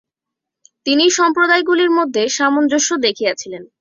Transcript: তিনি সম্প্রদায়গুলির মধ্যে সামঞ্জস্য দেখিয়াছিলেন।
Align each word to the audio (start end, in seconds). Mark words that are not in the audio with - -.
তিনি 0.85 1.05
সম্প্রদায়গুলির 1.09 1.91
মধ্যে 1.91 2.23
সামঞ্জস্য 2.29 2.89
দেখিয়াছিলেন। 2.97 3.63